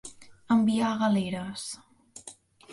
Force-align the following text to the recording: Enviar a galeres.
Enviar 0.55 0.87
a 0.93 0.97
galeres. 1.03 1.69